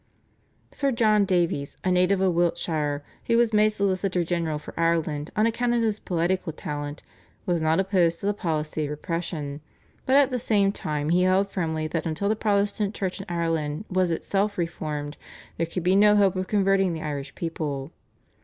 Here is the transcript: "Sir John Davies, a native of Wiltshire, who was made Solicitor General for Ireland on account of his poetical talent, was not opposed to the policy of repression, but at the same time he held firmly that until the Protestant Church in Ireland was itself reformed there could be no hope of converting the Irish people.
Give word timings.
"Sir 0.71 0.91
John 0.91 1.25
Davies, 1.25 1.77
a 1.83 1.91
native 1.91 2.21
of 2.21 2.33
Wiltshire, 2.33 3.03
who 3.27 3.37
was 3.37 3.53
made 3.53 3.69
Solicitor 3.69 4.23
General 4.23 4.57
for 4.57 4.73
Ireland 4.75 5.29
on 5.35 5.45
account 5.45 5.75
of 5.75 5.83
his 5.83 5.99
poetical 5.99 6.51
talent, 6.53 7.03
was 7.45 7.61
not 7.61 7.79
opposed 7.79 8.19
to 8.19 8.25
the 8.25 8.33
policy 8.33 8.85
of 8.85 8.89
repression, 8.89 9.61
but 10.07 10.15
at 10.15 10.31
the 10.31 10.39
same 10.39 10.71
time 10.71 11.09
he 11.09 11.21
held 11.21 11.51
firmly 11.51 11.85
that 11.85 12.07
until 12.07 12.29
the 12.29 12.35
Protestant 12.35 12.95
Church 12.95 13.19
in 13.21 13.27
Ireland 13.29 13.85
was 13.91 14.09
itself 14.09 14.57
reformed 14.57 15.17
there 15.57 15.67
could 15.67 15.83
be 15.83 15.95
no 15.95 16.15
hope 16.15 16.35
of 16.35 16.47
converting 16.47 16.93
the 16.93 17.03
Irish 17.03 17.35
people. 17.35 17.91